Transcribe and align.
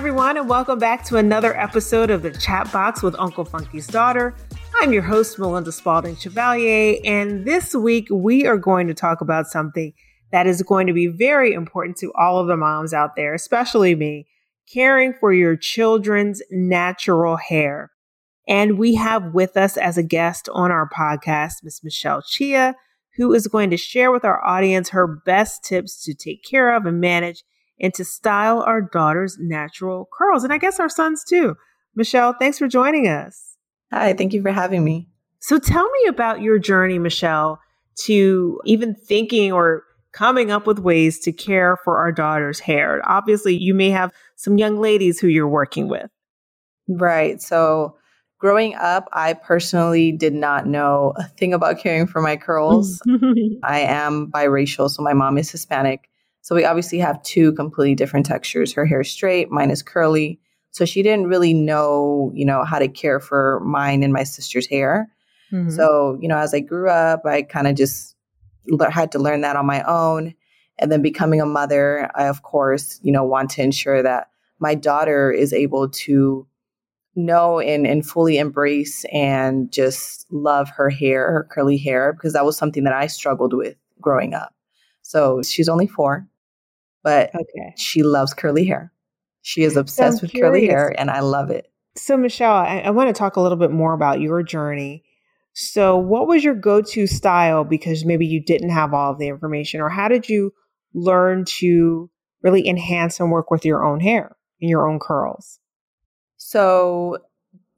everyone, 0.00 0.38
and 0.38 0.48
welcome 0.48 0.78
back 0.78 1.04
to 1.04 1.18
another 1.18 1.54
episode 1.58 2.08
of 2.08 2.22
the 2.22 2.30
Chat 2.30 2.72
Box 2.72 3.02
with 3.02 3.14
Uncle 3.18 3.44
Funky's 3.44 3.86
Daughter. 3.86 4.34
I'm 4.80 4.94
your 4.94 5.02
host, 5.02 5.38
Melinda 5.38 5.72
Spalding 5.72 6.16
Chevalier, 6.16 6.98
and 7.04 7.44
this 7.44 7.74
week 7.74 8.08
we 8.10 8.46
are 8.46 8.56
going 8.56 8.86
to 8.86 8.94
talk 8.94 9.20
about 9.20 9.48
something 9.48 9.92
that 10.32 10.46
is 10.46 10.62
going 10.62 10.86
to 10.86 10.94
be 10.94 11.06
very 11.06 11.52
important 11.52 11.98
to 11.98 12.14
all 12.14 12.40
of 12.40 12.46
the 12.46 12.56
moms 12.56 12.94
out 12.94 13.14
there, 13.14 13.34
especially 13.34 13.94
me 13.94 14.26
caring 14.72 15.12
for 15.12 15.34
your 15.34 15.54
children's 15.54 16.40
natural 16.50 17.36
hair. 17.36 17.90
And 18.48 18.78
we 18.78 18.94
have 18.94 19.34
with 19.34 19.54
us 19.58 19.76
as 19.76 19.98
a 19.98 20.02
guest 20.02 20.48
on 20.54 20.70
our 20.70 20.88
podcast, 20.88 21.56
Miss 21.62 21.84
Michelle 21.84 22.22
Chia, 22.22 22.74
who 23.18 23.34
is 23.34 23.48
going 23.48 23.68
to 23.68 23.76
share 23.76 24.10
with 24.10 24.24
our 24.24 24.42
audience 24.42 24.88
her 24.88 25.06
best 25.06 25.62
tips 25.62 26.02
to 26.04 26.14
take 26.14 26.42
care 26.42 26.74
of 26.74 26.86
and 26.86 27.02
manage 27.02 27.44
and 27.80 27.94
to 27.94 28.04
style 28.04 28.62
our 28.62 28.80
daughter's 28.80 29.38
natural 29.38 30.08
curls. 30.12 30.44
And 30.44 30.52
I 30.52 30.58
guess 30.58 30.78
our 30.78 30.88
sons 30.88 31.24
too. 31.24 31.56
Michelle, 31.94 32.34
thanks 32.38 32.58
for 32.58 32.68
joining 32.68 33.08
us. 33.08 33.56
Hi, 33.92 34.12
thank 34.12 34.32
you 34.32 34.42
for 34.42 34.52
having 34.52 34.84
me. 34.84 35.08
So 35.40 35.58
tell 35.58 35.88
me 35.90 36.08
about 36.08 36.42
your 36.42 36.58
journey, 36.58 36.98
Michelle, 36.98 37.60
to 38.04 38.60
even 38.64 38.94
thinking 38.94 39.52
or 39.52 39.84
coming 40.12 40.50
up 40.50 40.66
with 40.66 40.78
ways 40.78 41.18
to 41.20 41.32
care 41.32 41.76
for 41.84 41.98
our 41.98 42.12
daughter's 42.12 42.60
hair. 42.60 43.00
Obviously, 43.04 43.56
you 43.56 43.74
may 43.74 43.90
have 43.90 44.12
some 44.36 44.58
young 44.58 44.80
ladies 44.80 45.18
who 45.18 45.28
you're 45.28 45.48
working 45.48 45.88
with. 45.88 46.10
Right. 46.88 47.40
So, 47.40 47.96
growing 48.38 48.74
up, 48.74 49.08
I 49.12 49.34
personally 49.34 50.12
did 50.12 50.34
not 50.34 50.66
know 50.66 51.12
a 51.16 51.24
thing 51.24 51.54
about 51.54 51.78
caring 51.78 52.06
for 52.06 52.20
my 52.20 52.36
curls. 52.36 53.00
I 53.62 53.80
am 53.80 54.30
biracial, 54.30 54.90
so 54.90 55.02
my 55.02 55.12
mom 55.12 55.38
is 55.38 55.50
Hispanic. 55.50 56.08
So 56.42 56.54
we 56.54 56.64
obviously 56.64 56.98
have 56.98 57.22
two 57.22 57.52
completely 57.52 57.94
different 57.94 58.26
textures. 58.26 58.72
Her 58.72 58.86
hair 58.86 59.02
is 59.02 59.10
straight, 59.10 59.50
mine 59.50 59.70
is 59.70 59.82
curly. 59.82 60.40
So 60.70 60.84
she 60.84 61.02
didn't 61.02 61.26
really 61.26 61.52
know, 61.52 62.30
you 62.34 62.44
know, 62.44 62.64
how 62.64 62.78
to 62.78 62.88
care 62.88 63.20
for 63.20 63.60
mine 63.60 64.02
and 64.02 64.12
my 64.12 64.22
sister's 64.22 64.68
hair. 64.68 65.10
Mm-hmm. 65.52 65.70
So, 65.70 66.16
you 66.20 66.28
know, 66.28 66.38
as 66.38 66.54
I 66.54 66.60
grew 66.60 66.88
up, 66.88 67.26
I 67.26 67.42
kind 67.42 67.66
of 67.66 67.74
just 67.74 68.14
le- 68.68 68.90
had 68.90 69.12
to 69.12 69.18
learn 69.18 69.40
that 69.40 69.56
on 69.56 69.66
my 69.66 69.82
own. 69.82 70.34
And 70.78 70.90
then 70.90 71.02
becoming 71.02 71.40
a 71.40 71.46
mother, 71.46 72.10
I, 72.14 72.28
of 72.28 72.42
course, 72.42 73.00
you 73.02 73.12
know, 73.12 73.24
want 73.24 73.50
to 73.50 73.62
ensure 73.62 74.02
that 74.02 74.28
my 74.60 74.74
daughter 74.74 75.30
is 75.30 75.52
able 75.52 75.88
to 75.88 76.46
know 77.16 77.58
and, 77.58 77.86
and 77.86 78.06
fully 78.06 78.38
embrace 78.38 79.04
and 79.12 79.70
just 79.72 80.26
love 80.30 80.70
her 80.70 80.88
hair, 80.88 81.32
her 81.32 81.48
curly 81.50 81.76
hair, 81.76 82.12
because 82.12 82.32
that 82.32 82.44
was 82.44 82.56
something 82.56 82.84
that 82.84 82.94
I 82.94 83.08
struggled 83.08 83.52
with 83.52 83.76
growing 84.00 84.32
up. 84.32 84.54
So 85.02 85.42
she's 85.42 85.68
only 85.68 85.88
four 85.88 86.28
but 87.02 87.30
okay. 87.34 87.74
she 87.76 88.02
loves 88.02 88.34
curly 88.34 88.64
hair. 88.64 88.92
She 89.42 89.62
is 89.62 89.76
obsessed 89.76 90.22
with 90.22 90.30
curious. 90.32 90.50
curly 90.50 90.66
hair, 90.66 90.94
and 90.98 91.10
I 91.10 91.20
love 91.20 91.50
it. 91.50 91.66
So, 91.96 92.16
Michelle, 92.16 92.52
I, 92.52 92.80
I 92.80 92.90
want 92.90 93.08
to 93.08 93.18
talk 93.18 93.36
a 93.36 93.40
little 93.40 93.58
bit 93.58 93.70
more 93.70 93.94
about 93.94 94.20
your 94.20 94.42
journey. 94.42 95.04
So, 95.54 95.96
what 95.96 96.28
was 96.28 96.44
your 96.44 96.54
go 96.54 96.82
to 96.82 97.06
style 97.06 97.64
because 97.64 98.04
maybe 98.04 98.26
you 98.26 98.42
didn't 98.42 98.70
have 98.70 98.94
all 98.94 99.12
of 99.12 99.18
the 99.18 99.28
information, 99.28 99.80
or 99.80 99.88
how 99.88 100.08
did 100.08 100.28
you 100.28 100.52
learn 100.94 101.44
to 101.46 102.10
really 102.42 102.66
enhance 102.68 103.20
and 103.20 103.30
work 103.30 103.50
with 103.50 103.64
your 103.64 103.84
own 103.84 104.00
hair 104.00 104.36
and 104.60 104.70
your 104.70 104.88
own 104.88 104.98
curls? 104.98 105.58
So, 106.36 107.18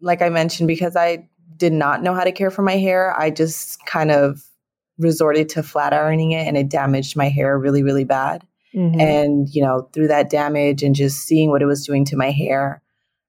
like 0.01 0.23
I 0.23 0.29
mentioned, 0.29 0.67
because 0.67 0.97
I 0.97 1.29
did 1.57 1.73
not 1.73 2.03
know 2.03 2.15
how 2.15 2.25
to 2.25 2.33
care 2.33 2.51
for 2.51 2.63
my 2.63 2.77
hair, 2.77 3.19
I 3.19 3.31
just 3.31 3.85
kind 3.87 4.11
of 4.11 4.43
resorted 4.99 5.49
to 5.51 5.63
flat 5.63 5.93
ironing 5.93 6.33
it 6.33 6.47
and 6.47 6.57
it 6.57 6.69
damaged 6.69 7.17
my 7.17 7.29
hair 7.29 7.59
really, 7.59 7.83
really 7.83 8.05
bad. 8.05 8.47
Mm-hmm. 8.75 9.01
And, 9.01 9.49
you 9.55 9.63
know, 9.63 9.89
through 9.93 10.09
that 10.09 10.31
damage 10.31 10.83
and 10.83 10.95
just 10.95 11.27
seeing 11.27 11.51
what 11.51 11.63
it 11.63 11.67
was 11.67 11.87
doing 11.87 12.05
to 12.07 12.17
my 12.17 12.31
hair, 12.31 12.83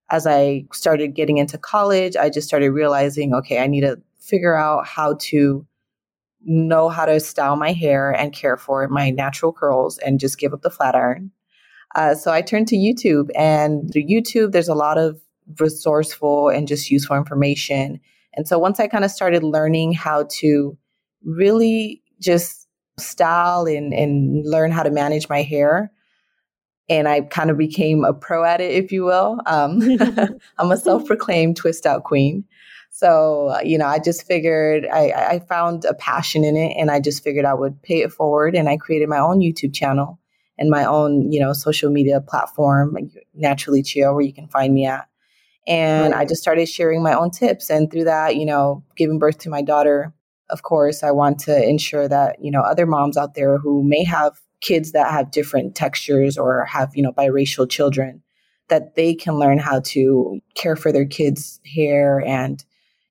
as 0.10 0.26
I 0.28 0.66
started 0.72 1.16
getting 1.16 1.38
into 1.38 1.58
college, 1.58 2.16
I 2.16 2.30
just 2.30 2.48
started 2.48 2.72
realizing, 2.72 3.34
okay, 3.34 3.60
I 3.60 3.68
need 3.68 3.82
to 3.82 4.02
figure 4.20 4.56
out 4.56 4.86
how 4.86 5.16
to 5.20 5.66
know 6.46 6.90
how 6.90 7.06
to 7.06 7.20
style 7.20 7.56
my 7.56 7.72
hair 7.72 8.12
and 8.12 8.34
care 8.34 8.58
for 8.58 8.88
my 8.88 9.10
natural 9.10 9.54
curls 9.54 9.98
and 10.00 10.20
just 10.20 10.38
give 10.38 10.54
up 10.54 10.62
the 10.62 10.70
flat 10.70 10.96
iron. 10.96 11.32
Uh, 11.96 12.16
so 12.16 12.32
I 12.32 12.42
turned 12.42 12.68
to 12.70 12.76
YouTube, 12.76 13.30
and 13.36 13.92
through 13.92 14.04
YouTube, 14.04 14.52
there's 14.52 14.68
a 14.68 14.74
lot 14.74 14.98
of 14.98 15.20
resourceful 15.60 16.50
and 16.50 16.68
just 16.68 16.90
useful 16.90 17.16
information. 17.16 18.00
And 18.34 18.48
so 18.48 18.58
once 18.58 18.80
I 18.80 18.88
kind 18.88 19.06
of 19.06 19.12
started 19.12 19.44
learning 19.44 19.94
how 19.94 20.28
to 20.40 20.78
really 21.24 22.02
just 22.20 22.63
style 22.98 23.66
and, 23.66 23.94
and 23.94 24.46
learn 24.46 24.72
how 24.72 24.84
to 24.84 24.92
manage 24.92 25.30
my 25.30 25.42
hair. 25.42 25.92
And 26.90 27.08
I 27.08 27.22
kind 27.22 27.50
of 27.50 27.58
became 27.58 28.04
a 28.04 28.14
pro 28.14 28.44
at 28.44 28.62
it, 28.62 28.72
if 28.72 28.92
you 28.92 29.04
will. 29.04 29.40
Um, 29.46 29.82
I'm 30.58 30.72
a 30.72 30.78
self 30.78 31.06
proclaimed 31.06 31.58
twist 31.58 31.86
out 31.86 32.04
queen. 32.04 32.46
So, 32.92 33.50
uh, 33.50 33.62
you 33.64 33.80
know, 33.80 33.88
I 33.88 33.98
just 33.98 34.28
figured 34.28 34.86
I, 34.86 35.10
I 35.12 35.40
found 35.40 35.84
a 35.84 35.96
passion 35.96 36.44
in 36.44 36.56
it 36.56 36.76
and 36.78 36.92
I 36.92 37.00
just 37.00 37.24
figured 37.24 37.44
I 37.44 37.56
would 37.56 37.82
pay 37.82 38.02
it 38.02 38.12
forward. 38.12 38.56
And 38.56 38.70
I 38.70 38.78
created 38.78 39.10
my 39.10 39.18
own 39.18 39.40
YouTube 39.40 39.74
channel 39.74 40.20
and 40.60 40.70
my 40.70 40.86
own, 40.86 41.32
you 41.32 41.40
know, 41.40 41.54
social 41.54 41.90
media 41.90 42.22
platform, 42.22 42.96
Naturally 43.34 43.82
Chia, 43.82 44.14
where 44.14 44.22
you 44.22 44.32
can 44.32 44.48
find 44.48 44.76
me 44.76 44.86
at. 44.86 45.08
And 45.66 46.14
right. 46.14 46.22
I 46.22 46.26
just 46.26 46.42
started 46.42 46.70
sharing 46.70 47.02
my 47.02 47.14
own 47.14 47.32
tips. 47.32 47.72
And 47.72 47.90
through 47.90 48.04
that, 48.04 48.36
you 48.36 48.46
know, 48.46 48.84
giving 48.96 49.18
birth 49.18 49.40
to 49.40 49.50
my 49.50 49.64
daughter, 49.64 50.14
of 50.50 50.64
course, 50.64 51.04
I 51.04 51.12
want 51.12 51.40
to 51.40 51.68
ensure 51.68 52.08
that, 52.08 52.38
you 52.42 52.52
know, 52.52 52.62
other 52.62 52.86
moms 52.86 53.18
out 53.18 53.34
there 53.36 53.58
who 53.58 53.84
may 53.84 54.04
have 54.04 54.34
kids 54.62 54.92
that 54.92 55.12
have 55.12 55.32
different 55.32 55.76
textures 55.76 56.38
or 56.38 56.66
have, 56.66 56.92
you 56.96 57.04
know, 57.04 57.12
biracial 57.12 57.70
children, 57.70 58.22
that 58.70 58.96
they 58.96 59.14
can 59.14 59.36
learn 59.36 59.58
how 59.58 59.82
to 59.82 60.40
care 60.56 60.76
for 60.76 60.92
their 60.92 61.06
kids' 61.06 61.60
hair 61.76 62.22
and, 62.26 62.64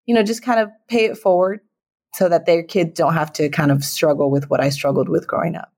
you 0.07 0.15
know, 0.15 0.23
just 0.23 0.43
kind 0.43 0.61
of 0.61 0.71
pay 0.89 1.05
it 1.05 1.19
forward 1.19 1.61
so 2.15 2.29
that 2.29 2.47
their 2.47 2.63
kids 2.63 2.93
don't 2.95 3.15
have 3.15 3.33
to 3.33 3.49
kind 3.49 3.71
of 3.71 3.85
struggle 3.85 4.31
with 4.31 4.51
what 4.51 4.61
I 4.61 4.69
struggled 4.69 5.09
with 5.09 5.27
growing 5.27 5.57
up. 5.57 5.73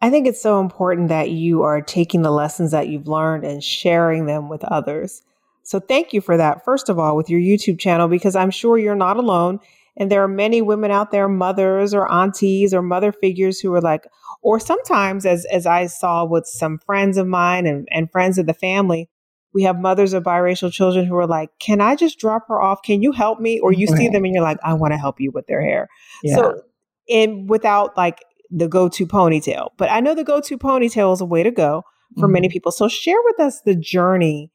I 0.00 0.10
think 0.10 0.26
it's 0.26 0.42
so 0.42 0.60
important 0.60 1.08
that 1.08 1.30
you 1.30 1.62
are 1.62 1.82
taking 1.82 2.22
the 2.22 2.30
lessons 2.30 2.70
that 2.70 2.88
you've 2.88 3.08
learned 3.08 3.44
and 3.44 3.62
sharing 3.62 4.26
them 4.26 4.48
with 4.48 4.64
others. 4.64 5.22
So 5.62 5.78
thank 5.78 6.12
you 6.12 6.20
for 6.20 6.36
that, 6.36 6.64
first 6.64 6.88
of 6.88 6.98
all, 6.98 7.16
with 7.16 7.28
your 7.28 7.40
YouTube 7.40 7.78
channel, 7.78 8.08
because 8.08 8.34
I'm 8.34 8.50
sure 8.50 8.78
you're 8.78 8.94
not 8.94 9.18
alone 9.18 9.60
and 10.00 10.10
there 10.10 10.24
are 10.24 10.28
many 10.28 10.62
women 10.62 10.90
out 10.90 11.10
there, 11.10 11.28
mothers 11.28 11.92
or 11.92 12.10
aunties 12.10 12.72
or 12.72 12.80
mother 12.80 13.12
figures 13.12 13.60
who 13.60 13.70
are 13.74 13.82
like, 13.82 14.08
or 14.40 14.58
sometimes 14.58 15.26
as, 15.26 15.44
as 15.52 15.66
I 15.66 15.86
saw 15.88 16.24
with 16.24 16.46
some 16.46 16.78
friends 16.78 17.18
of 17.18 17.26
mine 17.26 17.66
and, 17.66 17.86
and 17.90 18.10
friends 18.10 18.38
of 18.38 18.46
the 18.46 18.54
family, 18.54 19.10
we 19.52 19.62
have 19.64 19.78
mothers 19.78 20.14
of 20.14 20.22
biracial 20.22 20.72
children 20.72 21.04
who 21.04 21.16
are 21.16 21.26
like, 21.26 21.50
can 21.58 21.82
I 21.82 21.96
just 21.96 22.18
drop 22.18 22.48
her 22.48 22.58
off? 22.58 22.80
Can 22.82 23.02
you 23.02 23.12
help 23.12 23.40
me? 23.40 23.60
Or 23.60 23.72
you 23.72 23.88
right. 23.88 23.98
see 23.98 24.08
them 24.08 24.24
and 24.24 24.32
you're 24.32 24.42
like, 24.42 24.56
I 24.64 24.72
want 24.72 24.94
to 24.94 24.98
help 24.98 25.20
you 25.20 25.32
with 25.32 25.46
their 25.48 25.60
hair. 25.60 25.86
Yeah. 26.22 26.36
So, 26.36 26.62
and 27.10 27.50
without 27.50 27.94
like 27.94 28.24
the 28.48 28.68
go 28.68 28.88
to 28.88 29.06
ponytail, 29.06 29.68
but 29.76 29.90
I 29.90 30.00
know 30.00 30.14
the 30.14 30.24
go 30.24 30.40
to 30.40 30.56
ponytail 30.56 31.12
is 31.12 31.20
a 31.20 31.26
way 31.26 31.42
to 31.42 31.50
go 31.50 31.82
for 32.14 32.22
mm-hmm. 32.22 32.32
many 32.32 32.48
people. 32.48 32.72
So 32.72 32.88
share 32.88 33.20
with 33.24 33.38
us 33.38 33.60
the 33.60 33.74
journey 33.74 34.50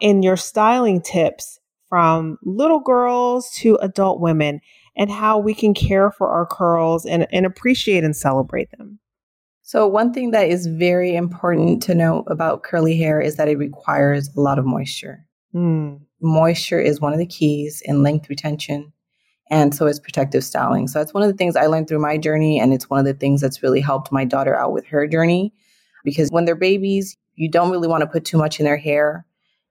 in 0.00 0.22
your 0.22 0.36
styling 0.36 1.02
tips 1.02 1.58
from 1.88 2.38
little 2.44 2.80
girls 2.80 3.50
to 3.56 3.76
adult 3.76 4.20
women 4.20 4.60
and 4.96 5.10
how 5.10 5.38
we 5.38 5.54
can 5.54 5.74
care 5.74 6.10
for 6.10 6.28
our 6.28 6.46
curls 6.46 7.04
and, 7.04 7.26
and 7.32 7.46
appreciate 7.46 8.04
and 8.04 8.16
celebrate 8.16 8.70
them. 8.78 8.98
So, 9.62 9.86
one 9.86 10.12
thing 10.12 10.30
that 10.32 10.48
is 10.48 10.66
very 10.66 11.16
important 11.16 11.82
to 11.84 11.94
know 11.94 12.22
about 12.26 12.64
curly 12.64 12.98
hair 12.98 13.20
is 13.20 13.36
that 13.36 13.48
it 13.48 13.56
requires 13.56 14.28
a 14.36 14.40
lot 14.40 14.58
of 14.58 14.66
moisture. 14.66 15.24
Mm. 15.54 16.00
Moisture 16.20 16.80
is 16.80 17.00
one 17.00 17.14
of 17.14 17.18
the 17.18 17.26
keys 17.26 17.82
in 17.84 18.02
length 18.02 18.28
retention, 18.28 18.92
and 19.50 19.74
so 19.74 19.86
is 19.86 19.98
protective 19.98 20.44
styling. 20.44 20.86
So, 20.86 20.98
that's 20.98 21.14
one 21.14 21.22
of 21.22 21.30
the 21.30 21.36
things 21.36 21.56
I 21.56 21.66
learned 21.66 21.88
through 21.88 22.00
my 22.00 22.18
journey, 22.18 22.60
and 22.60 22.74
it's 22.74 22.90
one 22.90 23.00
of 23.00 23.06
the 23.06 23.14
things 23.14 23.40
that's 23.40 23.62
really 23.62 23.80
helped 23.80 24.12
my 24.12 24.26
daughter 24.26 24.54
out 24.54 24.72
with 24.72 24.86
her 24.88 25.06
journey. 25.06 25.54
Because 26.04 26.30
when 26.30 26.44
they're 26.44 26.54
babies, 26.54 27.16
you 27.34 27.50
don't 27.50 27.70
really 27.70 27.88
want 27.88 28.02
to 28.02 28.06
put 28.06 28.26
too 28.26 28.36
much 28.36 28.60
in 28.60 28.66
their 28.66 28.76
hair. 28.76 29.26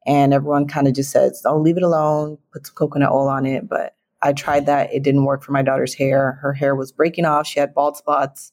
And 0.06 0.34
everyone 0.34 0.68
kind 0.68 0.88
of 0.88 0.94
just 0.94 1.12
says, 1.12 1.42
oh, 1.46 1.60
leave 1.60 1.78
it 1.78 1.84
alone, 1.84 2.38
put 2.52 2.66
some 2.66 2.76
coconut 2.76 3.12
oil 3.12 3.30
on 3.30 3.46
it. 3.46 3.70
But 3.70 3.96
I 4.24 4.34
tried 4.34 4.66
that. 4.66 4.92
It 4.94 5.04
didn't 5.04 5.26
work 5.26 5.44
for 5.44 5.52
my 5.52 5.62
daughter's 5.62 5.94
hair. 5.94 6.40
Her 6.42 6.54
hair 6.54 6.76
was 6.76 6.92
breaking 6.92 7.26
off. 7.26 7.46
She 7.46 7.60
had 7.60 7.74
bald 7.74 7.98
spots 7.98 8.52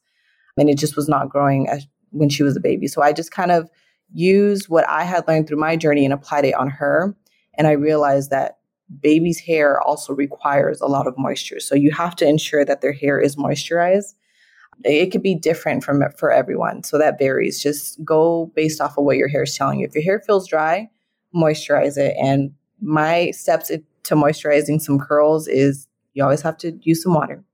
and 0.59 0.69
it 0.69 0.79
just 0.79 0.97
was 0.97 1.09
not 1.09 1.29
growing 1.29 1.69
as, 1.69 1.87
when 2.11 2.29
she 2.29 2.43
was 2.43 2.57
a 2.57 2.61
baby. 2.61 2.89
So 2.89 3.03
I 3.03 3.13
just 3.13 3.31
kind 3.31 3.53
of 3.53 3.71
used 4.13 4.69
what 4.69 4.87
I 4.89 5.05
had 5.05 5.27
learned 5.29 5.47
through 5.47 5.61
my 5.61 5.77
journey 5.77 6.05
and 6.05 6.13
applied 6.13 6.45
it 6.45 6.55
on 6.55 6.69
her. 6.69 7.17
And 7.55 7.67
I 7.67 7.73
realized 7.73 8.31
that 8.31 8.59
baby's 9.01 9.39
hair 9.39 9.81
also 9.81 10.13
requires 10.13 10.81
a 10.81 10.87
lot 10.87 11.07
of 11.07 11.17
moisture. 11.17 11.61
So 11.61 11.77
you 11.77 11.93
have 11.93 12.17
to 12.17 12.27
ensure 12.27 12.65
that 12.65 12.81
their 12.81 12.93
hair 12.93 13.21
is 13.21 13.37
moisturized. 13.37 14.15
It 14.83 15.13
could 15.13 15.23
be 15.23 15.37
different 15.37 15.85
from 15.85 16.03
for 16.17 16.33
everyone. 16.33 16.83
So 16.83 16.99
that 16.99 17.19
varies. 17.19 17.63
Just 17.63 18.05
go 18.05 18.51
based 18.57 18.81
off 18.81 18.99
of 18.99 19.05
what 19.05 19.17
your 19.17 19.29
hair 19.29 19.45
is 19.45 19.57
telling 19.57 19.79
you. 19.79 19.87
If 19.87 19.95
your 19.95 20.03
hair 20.03 20.21
feels 20.21 20.49
dry, 20.49 20.91
moisturize 21.35 21.97
it. 21.97 22.17
And 22.21 22.53
my 22.81 23.31
steps 23.31 23.71
to 24.05 24.15
moisturizing 24.15 24.81
some 24.81 24.99
curls 24.99 25.49
is 25.49 25.87
you 26.15 26.23
always 26.23 26.43
have 26.43 26.57
to 26.59 26.79
use 26.83 27.03
some 27.03 27.15
water 27.15 27.45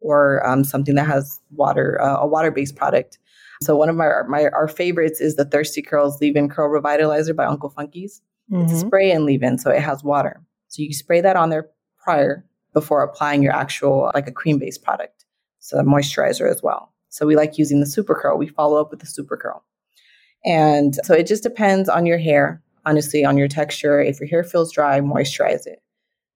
or 0.00 0.46
um, 0.46 0.64
something 0.64 0.94
that 0.94 1.06
has 1.06 1.40
water, 1.50 2.00
uh, 2.00 2.18
a 2.18 2.26
water 2.26 2.50
based 2.50 2.76
product. 2.76 3.18
So 3.62 3.76
one 3.76 3.88
of 3.88 3.96
my, 3.96 4.22
my 4.28 4.48
our 4.48 4.68
favorites 4.68 5.20
is 5.20 5.36
the 5.36 5.44
Thirsty 5.44 5.80
Curls 5.80 6.20
Leave-In 6.20 6.48
Curl 6.48 6.68
Revitalizer 6.68 7.34
by 7.34 7.46
Uncle 7.46 7.70
Funky's. 7.70 8.20
Mm-hmm. 8.52 8.64
It's 8.64 8.72
a 8.74 8.86
spray 8.86 9.10
and 9.10 9.24
leave-in, 9.24 9.58
so 9.58 9.70
it 9.70 9.80
has 9.80 10.04
water. 10.04 10.42
So 10.68 10.82
you 10.82 10.92
spray 10.92 11.20
that 11.22 11.36
on 11.36 11.50
there 11.50 11.70
prior 12.02 12.44
before 12.74 13.02
applying 13.02 13.42
your 13.42 13.52
actual 13.52 14.10
like 14.12 14.28
a 14.28 14.32
cream-based 14.32 14.82
product. 14.82 15.24
So 15.60 15.78
a 15.78 15.84
moisturizer 15.84 16.50
as 16.50 16.62
well. 16.62 16.92
So 17.08 17.26
we 17.26 17.36
like 17.36 17.56
using 17.56 17.80
the 17.80 17.86
super 17.86 18.14
curl. 18.14 18.36
We 18.36 18.48
follow 18.48 18.80
up 18.80 18.90
with 18.90 19.00
the 19.00 19.06
super 19.06 19.36
curl. 19.36 19.64
And 20.44 20.96
so 21.04 21.14
it 21.14 21.26
just 21.26 21.42
depends 21.42 21.88
on 21.88 22.04
your 22.04 22.18
hair, 22.18 22.60
honestly, 22.84 23.24
on 23.24 23.38
your 23.38 23.48
texture. 23.48 24.00
If 24.00 24.20
your 24.20 24.28
hair 24.28 24.44
feels 24.44 24.72
dry, 24.72 25.00
moisturize 25.00 25.66
it. 25.66 25.80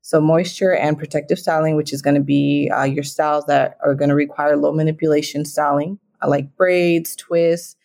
So 0.09 0.23
moisture 0.23 0.75
and 0.75 0.97
protective 0.97 1.39
styling, 1.39 1.77
which 1.77 1.93
is 1.93 2.01
going 2.01 2.15
to 2.15 2.23
be 2.23 2.71
uh, 2.75 2.85
your 2.85 3.05
styles 3.05 3.45
that 3.45 3.77
are 3.85 3.95
going 3.95 4.09
to 4.09 4.15
require 4.15 4.57
low 4.57 4.73
manipulation 4.73 5.45
styling, 5.45 5.99
uh, 6.23 6.31
like 6.31 6.57
braids, 6.57 7.15
twists, 7.15 7.77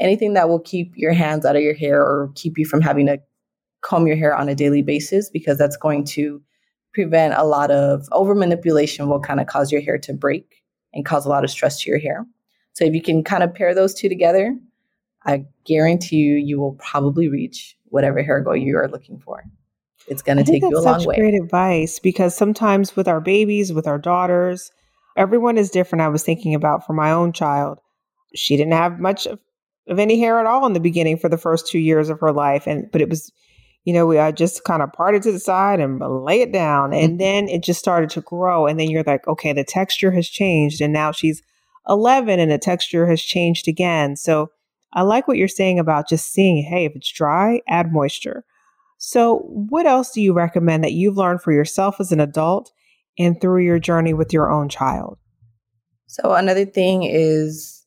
anything 0.00 0.34
that 0.34 0.48
will 0.48 0.58
keep 0.58 0.92
your 0.96 1.12
hands 1.12 1.46
out 1.46 1.54
of 1.54 1.62
your 1.62 1.74
hair 1.74 2.02
or 2.02 2.32
keep 2.34 2.58
you 2.58 2.66
from 2.66 2.80
having 2.80 3.06
to 3.06 3.20
comb 3.82 4.08
your 4.08 4.16
hair 4.16 4.34
on 4.34 4.48
a 4.48 4.54
daily 4.56 4.82
basis, 4.82 5.30
because 5.30 5.56
that's 5.58 5.76
going 5.76 6.02
to 6.06 6.42
prevent 6.92 7.34
a 7.34 7.44
lot 7.44 7.70
of 7.70 8.08
over 8.10 8.34
manipulation 8.34 9.08
will 9.08 9.20
kind 9.20 9.38
of 9.38 9.46
cause 9.46 9.70
your 9.70 9.80
hair 9.80 9.96
to 9.96 10.12
break 10.12 10.64
and 10.92 11.06
cause 11.06 11.24
a 11.24 11.28
lot 11.28 11.44
of 11.44 11.50
stress 11.50 11.80
to 11.80 11.88
your 11.88 12.00
hair. 12.00 12.26
So 12.72 12.84
if 12.84 12.94
you 12.94 13.00
can 13.00 13.22
kind 13.22 13.44
of 13.44 13.54
pair 13.54 13.76
those 13.76 13.94
two 13.94 14.08
together, 14.08 14.58
I 15.24 15.44
guarantee 15.66 16.16
you, 16.16 16.34
you 16.34 16.58
will 16.58 16.74
probably 16.80 17.28
reach 17.28 17.76
whatever 17.84 18.24
hair 18.24 18.40
goal 18.40 18.56
you 18.56 18.76
are 18.76 18.88
looking 18.88 19.20
for. 19.20 19.44
It's 20.08 20.22
going 20.22 20.38
to 20.38 20.44
take 20.44 20.62
you 20.62 20.76
a 20.76 20.80
long 20.80 21.04
way. 21.04 21.16
Great 21.16 21.34
advice 21.34 21.98
because 21.98 22.36
sometimes 22.36 22.96
with 22.96 23.06
our 23.06 23.20
babies, 23.20 23.72
with 23.72 23.86
our 23.86 23.98
daughters, 23.98 24.70
everyone 25.16 25.58
is 25.58 25.70
different. 25.70 26.02
I 26.02 26.08
was 26.08 26.22
thinking 26.22 26.54
about 26.54 26.86
for 26.86 26.92
my 26.92 27.10
own 27.12 27.32
child, 27.32 27.78
she 28.34 28.56
didn't 28.56 28.72
have 28.72 28.98
much 28.98 29.26
of, 29.26 29.38
of 29.88 29.98
any 29.98 30.18
hair 30.18 30.38
at 30.38 30.46
all 30.46 30.66
in 30.66 30.72
the 30.72 30.80
beginning 30.80 31.18
for 31.18 31.28
the 31.28 31.38
first 31.38 31.66
two 31.66 31.78
years 31.78 32.08
of 32.08 32.20
her 32.20 32.32
life, 32.32 32.66
and 32.66 32.90
but 32.90 33.00
it 33.00 33.08
was, 33.08 33.32
you 33.84 33.92
know, 33.92 34.06
we 34.06 34.18
uh, 34.18 34.32
just 34.32 34.64
kind 34.64 34.82
of 34.82 34.92
parted 34.92 35.22
to 35.22 35.32
the 35.32 35.40
side 35.40 35.80
and 35.80 36.00
lay 36.00 36.40
it 36.40 36.52
down, 36.52 36.92
and 36.92 37.10
mm-hmm. 37.10 37.18
then 37.18 37.48
it 37.48 37.62
just 37.62 37.80
started 37.80 38.10
to 38.10 38.20
grow, 38.20 38.66
and 38.66 38.78
then 38.78 38.90
you're 38.90 39.04
like, 39.06 39.26
okay, 39.26 39.52
the 39.52 39.64
texture 39.64 40.10
has 40.12 40.28
changed, 40.28 40.80
and 40.80 40.92
now 40.92 41.12
she's 41.12 41.42
11, 41.88 42.38
and 42.38 42.50
the 42.50 42.58
texture 42.58 43.06
has 43.06 43.20
changed 43.20 43.68
again, 43.68 44.16
so 44.16 44.50
I 44.92 45.02
like 45.02 45.28
what 45.28 45.36
you're 45.36 45.48
saying 45.48 45.78
about 45.78 46.08
just 46.08 46.32
seeing, 46.32 46.64
hey, 46.64 46.84
if 46.84 46.96
it's 46.96 47.10
dry, 47.10 47.60
add 47.68 47.92
moisture. 47.92 48.44
So, 49.02 49.38
what 49.48 49.86
else 49.86 50.10
do 50.10 50.20
you 50.20 50.34
recommend 50.34 50.84
that 50.84 50.92
you've 50.92 51.16
learned 51.16 51.40
for 51.40 51.52
yourself 51.52 51.96
as 52.00 52.12
an 52.12 52.20
adult 52.20 52.70
and 53.18 53.40
through 53.40 53.64
your 53.64 53.78
journey 53.78 54.12
with 54.12 54.30
your 54.30 54.50
own 54.50 54.68
child? 54.68 55.16
So, 56.06 56.34
another 56.34 56.66
thing 56.66 57.04
is 57.04 57.86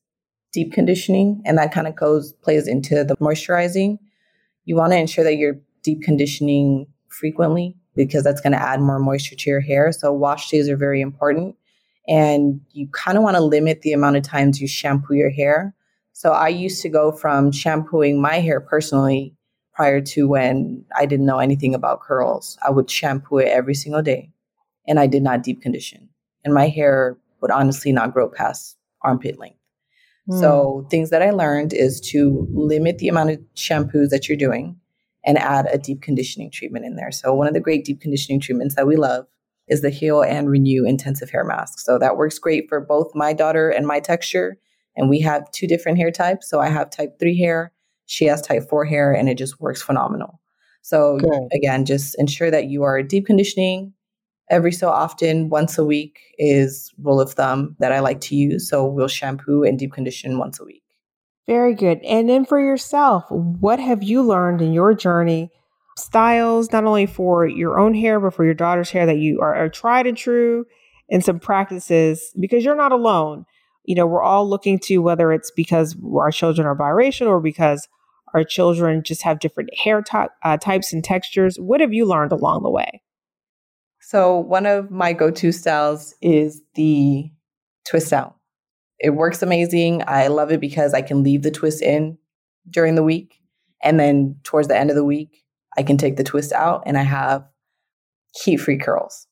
deep 0.54 0.74
conditioning, 0.74 1.44
and 1.46 1.56
that 1.60 1.72
kind 1.72 1.86
of 1.86 1.96
goes 1.96 2.34
plays 2.42 2.68
into 2.68 3.04
the 3.04 3.16
moisturizing. 3.18 4.00
You 4.66 4.76
want 4.76 4.92
to 4.94 4.98
ensure 4.98 5.24
that 5.24 5.36
you're 5.36 5.60
deep 5.84 6.02
conditioning 6.02 6.88
frequently 7.10 7.78
because 7.96 8.24
that's 8.24 8.42
going 8.42 8.54
to 8.54 8.62
add 8.62 8.82
more 8.82 8.98
moisture 8.98 9.36
to 9.36 9.50
your 9.52 9.62
hair. 9.62 9.92
So, 9.92 10.12
wash 10.12 10.50
days 10.50 10.68
are 10.68 10.78
very 10.78 11.00
important, 11.00 11.56
and 12.08 12.60
you 12.72 12.88
kind 12.92 13.20
of 13.20 13.24
want 13.24 13.38
to 13.38 13.44
limit 13.44 13.84
the 13.84 13.94
amount 13.94 14.18
of 14.18 14.24
times 14.24 14.60
you 14.60 14.68
shampoo 14.68 15.14
your 15.14 15.30
hair 15.30 15.76
so 16.14 16.32
I 16.32 16.48
used 16.48 16.82
to 16.84 16.90
go 16.90 17.12
from 17.12 17.52
shampooing 17.52 18.22
my 18.22 18.36
hair 18.36 18.62
personally 18.62 19.36
prior 19.74 20.02
to 20.02 20.28
when 20.28 20.86
I 20.96 21.06
didn't 21.06 21.26
know 21.26 21.40
anything 21.40 21.74
about 21.74 22.02
curls. 22.02 22.58
I 22.66 22.70
would 22.70 22.90
shampoo 22.90 23.40
it 23.40 23.48
every 23.48 23.74
single 23.74 24.02
day 24.02 24.32
and 24.88 25.00
I 25.00 25.08
did 25.08 25.24
not 25.24 25.44
deep 25.44 25.62
condition. 25.62 26.10
And 26.44 26.54
my 26.54 26.68
hair 26.68 27.18
would 27.42 27.52
honestly 27.52 27.92
not 27.92 28.14
grow 28.14 28.30
past 28.30 28.78
armpit 29.02 29.40
length. 29.40 29.58
Mm. 30.30 30.40
So 30.40 30.88
things 30.90 31.10
that 31.10 31.22
I 31.22 31.32
learned 31.32 31.74
is 31.74 32.00
to 32.12 32.48
limit 32.52 33.00
the 33.00 33.08
amount 33.08 33.32
of 33.32 33.40
shampoos 33.56 34.10
that 34.10 34.28
you're 34.28 34.38
doing 34.38 34.78
and 35.26 35.38
add 35.38 35.68
a 35.72 35.78
deep 35.78 36.02
conditioning 36.02 36.52
treatment 36.52 36.86
in 36.86 36.96
there. 36.96 37.12
So 37.12 37.34
one 37.34 37.48
of 37.48 37.54
the 37.54 37.60
great 37.60 37.86
deep 37.86 38.02
conditioning 38.02 38.40
treatments 38.40 38.76
that 38.76 38.88
we 38.88 38.96
love 38.96 39.26
is 39.68 39.82
the 39.82 39.90
Heal 39.90 40.22
and 40.22 40.50
Renew 40.50 40.86
intensive 40.86 41.30
hair 41.30 41.46
mask. 41.46 41.80
So 41.80 41.98
that 41.98 42.18
works 42.18 42.38
great 42.40 42.68
for 42.68 42.82
both 42.82 43.12
my 43.16 43.34
daughter 43.34 43.70
and 43.70 43.88
my 43.88 44.00
texture 44.00 44.58
and 44.96 45.10
we 45.10 45.22
have 45.22 45.50
two 45.52 45.68
different 45.68 45.98
hair 45.98 46.12
types. 46.12 46.50
So 46.50 46.60
I 46.60 46.70
have 46.70 46.90
type 46.90 47.18
three 47.20 47.38
hair, 47.40 47.72
she 48.06 48.26
has 48.26 48.42
type 48.42 48.64
four 48.70 48.86
hair, 48.86 49.14
and 49.14 49.30
it 49.30 49.38
just 49.38 49.60
works 49.60 49.82
phenomenal. 49.82 50.40
So 50.82 51.18
Good. 51.18 51.48
again, 51.54 51.86
just 51.86 52.16
ensure 52.20 52.52
that 52.52 52.66
you 52.66 52.84
are 52.84 53.02
deep 53.02 53.26
conditioning 53.26 53.94
every 54.50 54.72
so 54.72 54.90
often. 54.90 55.50
Once 55.50 55.78
a 55.78 55.86
week 55.86 56.20
is 56.38 56.94
rule 57.02 57.22
of 57.22 57.34
thumb 57.34 57.76
that 57.80 57.92
I 57.92 58.00
like 58.00 58.20
to 58.22 58.36
use. 58.36 58.70
So 58.70 58.86
we'll 58.86 59.08
shampoo 59.08 59.64
and 59.64 59.80
deep 59.80 59.94
condition 59.94 60.38
once 60.38 60.60
a 60.60 60.66
week. 60.66 60.84
Very 61.48 61.74
good. 61.74 62.00
And 62.04 62.30
then 62.30 62.46
for 62.46 62.60
yourself, 62.60 63.26
what 63.30 63.80
have 63.80 64.04
you 64.04 64.22
learned 64.22 64.62
in 64.62 64.74
your 64.74 64.94
journey? 64.94 65.52
Styles, 65.98 66.72
not 66.72 66.86
only 66.86 67.06
for 67.06 67.46
your 67.46 67.80
own 67.80 67.94
hair, 67.94 68.20
but 68.20 68.34
for 68.34 68.46
your 68.46 68.54
daughter's 68.54 68.90
hair 68.90 69.06
that 69.06 69.18
you 69.18 69.42
are, 69.42 69.54
are 69.54 69.70
tried 69.70 70.08
and 70.08 70.18
true, 70.18 70.66
and 71.10 71.24
some 71.24 71.40
practices 71.40 72.34
because 72.40 72.64
you're 72.64 72.76
not 72.76 72.92
alone 72.92 73.46
you 73.84 73.96
know, 73.96 74.08
we're 74.08 74.22
all 74.24 74.50
looking 74.50 74.80
to 74.80 75.00
whether 75.00 75.32
it's 75.32 75.52
because 75.52 75.96
our 76.16 76.32
children 76.32 76.66
are 76.66 76.76
biracial 76.76 77.28
or 77.28 77.40
because 77.40 77.88
our 78.34 78.44
children 78.44 79.04
just 79.04 79.24
have 79.24 79.40
different 79.40 79.70
hair 79.78 80.02
ty- 80.02 80.30
uh, 80.44 80.58
types 80.58 80.94
and 80.94 81.04
textures. 81.04 81.58
What 81.58 81.82
have 81.82 81.94
you 81.94 82.06
learned 82.06 82.32
along 82.32 82.64
the 82.64 82.72
way? 82.72 83.02
So, 84.00 84.38
one 84.38 84.66
of 84.66 84.92
my 84.92 85.14
go 85.14 85.32
to 85.32 85.52
styles 85.52 86.14
is 86.22 86.62
the 86.76 87.32
twist 87.88 88.12
out. 88.12 88.36
It 89.00 89.12
works 89.12 89.42
amazing. 89.42 90.04
I 90.08 90.28
love 90.28 90.52
it 90.52 90.62
because 90.62 90.94
I 90.94 91.02
can 91.02 91.24
leave 91.24 91.42
the 91.42 91.52
twist 91.52 91.82
in 91.82 92.18
during 92.70 92.96
the 92.96 93.04
week. 93.04 93.40
And 93.84 94.00
then 94.00 94.38
towards 94.44 94.68
the 94.68 94.78
end 94.78 94.90
of 94.90 94.96
the 94.96 95.04
week, 95.04 95.44
I 95.78 95.84
can 95.84 95.98
take 95.98 96.16
the 96.16 96.24
twist 96.24 96.54
out 96.54 96.84
and 96.86 96.98
I 96.98 97.04
have 97.04 97.46
heat 98.44 98.58
free 98.58 98.78
curls 98.78 99.28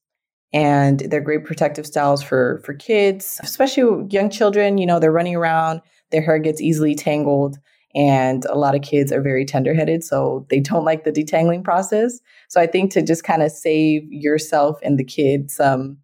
and 0.54 1.00
they're 1.02 1.22
great 1.22 1.46
protective 1.46 1.86
styles 1.86 2.22
for 2.22 2.62
for 2.66 2.74
kids 2.74 3.40
especially 3.44 4.06
young 4.10 4.30
children 4.30 4.78
you 4.78 4.86
know 4.86 5.00
they're 5.00 5.12
running 5.12 5.36
around 5.36 5.82
their 6.12 6.22
hair 6.22 6.40
gets 6.40 6.62
easily 6.62 6.96
tangled 6.96 7.58
and 7.94 8.46
a 8.46 8.58
lot 8.58 8.76
of 8.76 8.82
kids 8.82 9.12
are 9.12 9.22
very 9.22 9.46
tender-headed 9.46 10.04
so 10.04 10.46
they 10.50 10.60
don't 10.60 10.86
like 10.86 11.04
the 11.04 11.12
detangling 11.12 11.64
process. 11.64 12.20
So 12.50 12.62
i 12.62 12.68
think 12.68 12.92
to 12.92 13.02
just 13.02 13.24
kind 13.24 13.42
of 13.42 13.52
save 13.52 14.04
yourself 14.10 14.80
and 14.84 15.00
the 15.00 15.04
kid 15.04 15.52
some 15.52 15.98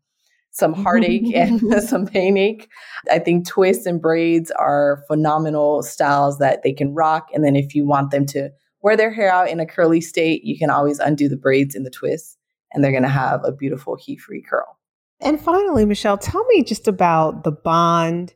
some 0.51 0.73
heartache 0.73 1.33
and 1.35 1.61
some 1.83 2.06
pain 2.06 2.37
ache 2.37 2.69
i 3.11 3.19
think 3.19 3.47
twists 3.47 3.85
and 3.85 4.01
braids 4.01 4.51
are 4.51 5.04
phenomenal 5.07 5.83
styles 5.83 6.39
that 6.39 6.63
they 6.63 6.73
can 6.73 6.94
rock 6.94 7.27
and 7.33 7.44
then 7.44 7.56
if 7.56 7.75
you 7.75 7.85
want 7.85 8.11
them 8.11 8.25
to 8.25 8.49
wear 8.81 8.95
their 8.95 9.11
hair 9.11 9.31
out 9.31 9.49
in 9.49 9.59
a 9.59 9.66
curly 9.66 10.01
state 10.01 10.44
you 10.44 10.57
can 10.57 10.69
always 10.69 10.99
undo 10.99 11.27
the 11.27 11.37
braids 11.37 11.75
and 11.75 11.85
the 11.85 11.89
twists 11.89 12.37
and 12.71 12.83
they're 12.83 12.92
going 12.92 13.04
to 13.04 13.09
have 13.09 13.42
a 13.44 13.52
beautiful 13.52 13.95
heat 13.95 14.19
free 14.19 14.42
curl. 14.42 14.78
And 15.19 15.40
finally, 15.42 15.86
Michelle, 15.86 16.18
tell 16.18 16.44
me 16.45 16.64
just 16.64 16.88
about 16.88 17.44
the 17.44 17.52
bond 17.52 18.36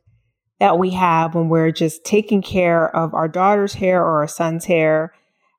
that 0.58 0.78
we 0.78 0.90
have 0.90 1.34
when 1.34 1.48
we're 1.48 1.72
just 1.72 2.04
taking 2.04 2.42
care 2.42 2.94
of 2.94 3.14
our 3.14 3.28
daughter's 3.28 3.74
hair 3.74 4.02
or 4.02 4.20
our 4.20 4.28
son's 4.28 4.64
hair 4.64 5.12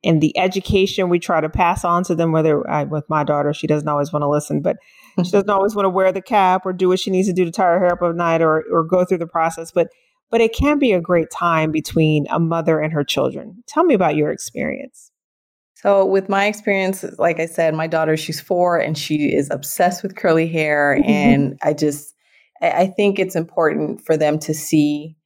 and 0.03 0.21
the 0.21 0.37
education 0.37 1.09
we 1.09 1.19
try 1.19 1.39
to 1.39 1.49
pass 1.49 1.85
on 1.85 2.03
to 2.05 2.15
them. 2.15 2.31
Whether 2.31 2.69
I, 2.69 2.83
with 2.83 3.09
my 3.09 3.23
daughter, 3.23 3.53
she 3.53 3.67
doesn't 3.67 3.87
always 3.87 4.11
want 4.11 4.23
to 4.23 4.29
listen, 4.29 4.61
but 4.61 4.77
she 5.23 5.23
doesn't 5.31 5.49
always 5.49 5.75
want 5.75 5.85
to 5.85 5.89
wear 5.89 6.11
the 6.11 6.21
cap 6.21 6.65
or 6.65 6.73
do 6.73 6.89
what 6.89 6.99
she 6.99 7.11
needs 7.11 7.27
to 7.27 7.33
do 7.33 7.45
to 7.45 7.51
tie 7.51 7.63
her 7.63 7.79
hair 7.79 7.93
up 7.93 8.01
at 8.01 8.15
night 8.15 8.41
or, 8.41 8.63
or 8.71 8.83
go 8.83 9.05
through 9.05 9.19
the 9.19 9.27
process. 9.27 9.71
But 9.71 9.89
but 10.29 10.41
it 10.41 10.53
can 10.53 10.79
be 10.79 10.93
a 10.93 10.99
great 10.99 11.29
time 11.29 11.71
between 11.71 12.25
a 12.31 12.39
mother 12.39 12.79
and 12.79 12.91
her 12.91 13.03
children. 13.03 13.63
Tell 13.67 13.83
me 13.83 13.93
about 13.93 14.15
your 14.15 14.31
experience. 14.31 15.11
So, 15.83 16.05
with 16.05 16.29
my 16.29 16.45
experience, 16.45 17.03
like 17.19 17.41
I 17.41 17.45
said, 17.45 17.75
my 17.75 17.87
daughter, 17.87 18.15
she's 18.15 18.39
four 18.39 18.77
and 18.77 18.97
she 18.97 19.35
is 19.35 19.49
obsessed 19.51 20.01
with 20.01 20.15
curly 20.15 20.47
hair. 20.47 20.95
Mm-hmm. 20.97 21.09
And 21.09 21.59
I 21.61 21.73
just, 21.73 22.15
I 22.61 22.87
think 22.87 23.19
it's 23.19 23.35
important 23.35 23.99
for 23.99 24.15
them 24.15 24.39
to 24.39 24.53
see 24.53 25.17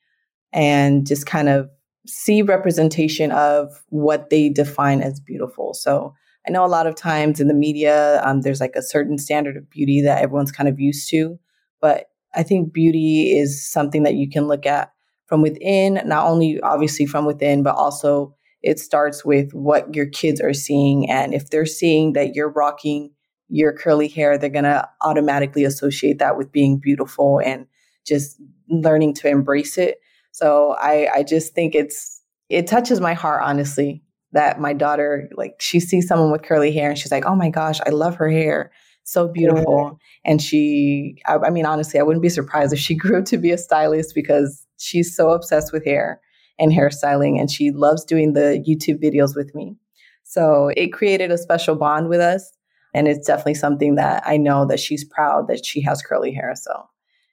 and 0.51 1.05
just 1.05 1.27
kind 1.27 1.47
of 1.47 1.69
see 2.07 2.41
representation 2.41 3.31
of 3.31 3.83
what 3.89 4.31
they 4.31 4.49
define 4.49 5.03
as 5.03 5.19
beautiful. 5.19 5.75
So, 5.75 6.15
I 6.47 6.51
know 6.51 6.65
a 6.65 6.73
lot 6.73 6.87
of 6.87 6.95
times 6.95 7.39
in 7.39 7.49
the 7.49 7.53
media, 7.53 8.19
um, 8.25 8.41
there's 8.41 8.61
like 8.61 8.75
a 8.75 8.81
certain 8.81 9.19
standard 9.19 9.57
of 9.57 9.69
beauty 9.69 10.01
that 10.01 10.23
everyone's 10.23 10.51
kind 10.51 10.67
of 10.67 10.79
used 10.79 11.07
to. 11.11 11.37
But 11.81 12.05
I 12.33 12.41
think 12.41 12.73
beauty 12.73 13.37
is 13.37 13.63
something 13.71 14.01
that 14.03 14.15
you 14.15 14.27
can 14.27 14.47
look 14.47 14.65
at 14.65 14.91
from 15.27 15.43
within, 15.43 16.01
not 16.05 16.25
only 16.25 16.59
obviously 16.61 17.05
from 17.05 17.25
within, 17.25 17.61
but 17.61 17.75
also 17.75 18.37
it 18.67 18.79
starts 18.79 19.24
with 19.24 19.53
what 19.53 19.95
your 19.95 20.05
kids 20.05 20.41
are 20.41 20.53
seeing. 20.53 21.09
And 21.09 21.33
if 21.33 21.50
they're 21.50 21.65
seeing 21.65 22.12
that 22.13 22.36
you're 22.36 22.51
rocking 22.51 23.12
your 23.47 23.71
curly 23.71 24.09
hair, 24.09 24.38
they're 24.38 24.50
going 24.50 24.65
to 24.65 24.86
automatically 25.01 25.63
associate 25.63 26.19
that 26.19 26.36
with 26.38 26.51
being 26.51 26.77
beautiful 26.77 27.39
and 27.39 27.65
just 28.05 28.41
learning 28.69 29.13
to 29.13 29.29
embrace 29.29 29.77
it. 29.77 30.00
So 30.33 30.75
I, 30.81 31.07
I 31.15 31.24
just 31.24 31.55
think 31.55 31.75
it's, 31.75 32.21
it 32.50 32.67
touches 32.67 33.00
my 33.00 33.13
heart, 33.13 33.41
honestly, 33.41 34.03
that 34.33 34.59
my 34.59 34.74
daughter, 34.74 35.29
like, 35.38 35.53
she 35.62 35.79
sees 35.79 36.05
someone 36.05 36.29
with 36.29 36.43
curly 36.43 36.74
hair 36.74 36.89
and 36.89 37.00
she's 37.00 37.12
like, 37.12 37.25
oh 37.25 37.36
my 37.36 37.50
gosh, 37.50 37.79
I 37.86 37.91
love 37.91 38.15
her 38.15 38.29
hair. 38.29 38.74
So 39.05 39.29
beautiful. 39.29 39.97
Yeah. 40.25 40.31
And 40.31 40.41
she, 40.41 41.15
I, 41.25 41.38
I 41.38 41.50
mean, 41.51 41.65
honestly, 41.65 42.01
I 42.01 42.03
wouldn't 42.03 42.21
be 42.21 42.27
surprised 42.27 42.74
if 42.74 42.79
she 42.79 42.95
grew 42.97 43.19
up 43.19 43.25
to 43.27 43.38
be 43.38 43.51
a 43.51 43.57
stylist 43.57 44.13
because 44.13 44.67
she's 44.77 45.15
so 45.15 45.29
obsessed 45.29 45.71
with 45.71 45.86
hair 45.86 46.19
and 46.59 46.71
hairstyling, 46.71 47.39
and 47.39 47.49
she 47.51 47.71
loves 47.71 48.03
doing 48.03 48.33
the 48.33 48.63
YouTube 48.67 49.01
videos 49.03 49.35
with 49.35 49.53
me. 49.53 49.75
So 50.23 50.71
it 50.75 50.93
created 50.93 51.31
a 51.31 51.37
special 51.37 51.75
bond 51.75 52.09
with 52.09 52.19
us. 52.19 52.51
And 52.93 53.07
it's 53.07 53.27
definitely 53.27 53.55
something 53.55 53.95
that 53.95 54.23
I 54.25 54.37
know 54.37 54.65
that 54.65 54.79
she's 54.79 55.03
proud 55.03 55.47
that 55.47 55.65
she 55.65 55.81
has 55.83 56.01
curly 56.01 56.33
hair. 56.33 56.53
So 56.55 56.87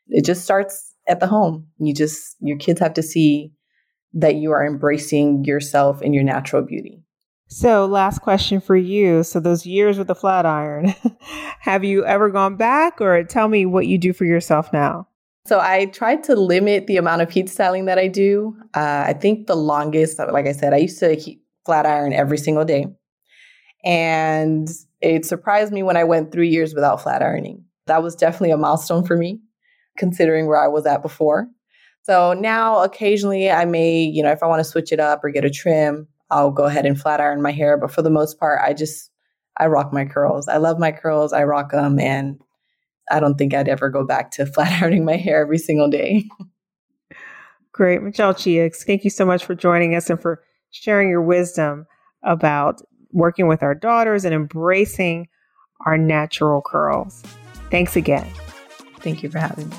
it 0.08 0.24
just 0.24 0.42
starts 0.42 0.94
at 1.08 1.20
the 1.20 1.26
home. 1.26 1.66
You 1.78 1.94
just, 1.94 2.36
your 2.40 2.58
kids 2.58 2.80
have 2.80 2.94
to 2.94 3.02
see 3.02 3.52
that 4.12 4.36
you 4.36 4.52
are 4.52 4.64
embracing 4.64 5.44
yourself 5.44 6.00
and 6.00 6.14
your 6.14 6.24
natural 6.24 6.62
beauty. 6.62 7.02
So, 7.46 7.84
last 7.84 8.20
question 8.20 8.60
for 8.60 8.74
you. 8.74 9.22
So, 9.22 9.38
those 9.38 9.66
years 9.66 9.98
with 9.98 10.06
the 10.06 10.14
flat 10.14 10.46
iron, 10.46 10.94
have 11.60 11.84
you 11.84 12.04
ever 12.04 12.30
gone 12.30 12.56
back 12.56 13.00
or 13.00 13.22
tell 13.22 13.48
me 13.48 13.66
what 13.66 13.86
you 13.86 13.98
do 13.98 14.12
for 14.12 14.24
yourself 14.24 14.72
now? 14.72 15.08
So, 15.46 15.60
I 15.60 15.86
tried 15.86 16.24
to 16.24 16.36
limit 16.36 16.86
the 16.86 16.96
amount 16.96 17.22
of 17.22 17.30
heat 17.30 17.48
styling 17.48 17.84
that 17.84 17.98
I 17.98 18.08
do. 18.08 18.56
Uh, 18.74 19.04
I 19.06 19.12
think 19.12 19.46
the 19.46 19.56
longest, 19.56 20.18
like 20.18 20.46
I 20.46 20.52
said, 20.52 20.72
I 20.72 20.78
used 20.78 20.98
to 21.00 21.14
heat, 21.14 21.42
flat 21.66 21.86
iron 21.86 22.12
every 22.12 22.38
single 22.38 22.64
day. 22.64 22.86
And 23.84 24.68
it 25.02 25.26
surprised 25.26 25.72
me 25.72 25.82
when 25.82 25.96
I 25.96 26.04
went 26.04 26.32
three 26.32 26.48
years 26.48 26.74
without 26.74 27.02
flat 27.02 27.22
ironing. 27.22 27.64
That 27.86 28.02
was 28.02 28.16
definitely 28.16 28.52
a 28.52 28.56
milestone 28.56 29.04
for 29.04 29.16
me, 29.16 29.40
considering 29.98 30.46
where 30.46 30.62
I 30.62 30.68
was 30.68 30.86
at 30.86 31.02
before. 31.02 31.48
So 32.02 32.32
now 32.32 32.82
occasionally 32.82 33.50
I 33.50 33.66
may, 33.66 34.02
you 34.02 34.22
know, 34.22 34.30
if 34.30 34.42
I 34.42 34.46
want 34.46 34.60
to 34.60 34.64
switch 34.64 34.92
it 34.92 35.00
up 35.00 35.22
or 35.22 35.30
get 35.30 35.44
a 35.44 35.50
trim, 35.50 36.08
I'll 36.30 36.50
go 36.50 36.64
ahead 36.64 36.86
and 36.86 36.98
flat 36.98 37.20
iron 37.20 37.42
my 37.42 37.52
hair. 37.52 37.76
But 37.76 37.90
for 37.90 38.02
the 38.02 38.10
most 38.10 38.38
part, 38.40 38.60
I 38.62 38.72
just, 38.72 39.10
I 39.58 39.66
rock 39.66 39.92
my 39.92 40.06
curls. 40.06 40.48
I 40.48 40.56
love 40.56 40.78
my 40.78 40.92
curls. 40.92 41.32
I 41.32 41.44
rock 41.44 41.70
them. 41.72 41.98
And 41.98 42.40
I 43.10 43.20
don't 43.20 43.36
think 43.36 43.54
I'd 43.54 43.68
ever 43.68 43.88
go 43.90 44.04
back 44.04 44.30
to 44.32 44.46
flat 44.54 44.82
ironing 44.82 45.04
my 45.04 45.16
hair 45.16 45.42
every 45.42 45.58
single 45.58 45.88
day. 45.88 46.24
Great. 47.72 48.02
Michelle 48.02 48.34
Chia, 48.34 48.70
thank 48.70 49.02
you 49.02 49.10
so 49.10 49.24
much 49.24 49.44
for 49.44 49.54
joining 49.54 49.96
us 49.96 50.08
and 50.08 50.20
for 50.20 50.42
sharing 50.70 51.08
your 51.08 51.22
wisdom 51.22 51.86
about 52.22 52.80
working 53.12 53.48
with 53.48 53.62
our 53.62 53.74
daughters 53.74 54.24
and 54.24 54.34
embracing 54.34 55.28
our 55.86 55.98
natural 55.98 56.62
curls. 56.62 57.22
Thanks 57.70 57.96
again. 57.96 58.28
Thank 59.00 59.22
you 59.22 59.30
for 59.30 59.38
having 59.38 59.68
me. 59.68 59.76